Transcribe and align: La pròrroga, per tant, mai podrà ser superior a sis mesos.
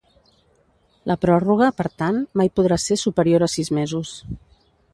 La 1.11 1.17
pròrroga, 1.25 1.67
per 1.81 1.85
tant, 2.03 2.17
mai 2.41 2.51
podrà 2.61 2.81
ser 2.85 2.99
superior 3.05 3.45
a 3.45 3.51
sis 3.57 3.73
mesos. 3.81 4.15